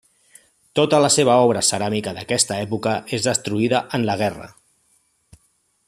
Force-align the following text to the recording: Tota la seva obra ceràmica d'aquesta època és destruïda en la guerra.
Tota 0.79 1.01
la 1.03 1.11
seva 1.15 1.35
obra 1.49 1.61
ceràmica 1.67 2.13
d'aquesta 2.17 2.57
època 2.65 2.95
és 3.19 3.29
destruïda 3.29 3.83
en 3.99 4.09
la 4.11 4.17
guerra. 4.23 4.49